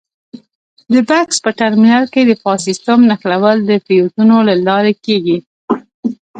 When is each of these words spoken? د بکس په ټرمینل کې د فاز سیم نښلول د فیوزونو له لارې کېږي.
د 0.91 0.93
بکس 1.09 1.37
په 1.45 1.51
ټرمینل 1.59 2.05
کې 2.13 2.21
د 2.25 2.31
فاز 2.41 2.59
سیم 2.85 2.99
نښلول 3.09 3.57
د 3.65 3.71
فیوزونو 3.85 4.37
له 4.47 4.55
لارې 4.67 4.93
کېږي. 5.05 5.37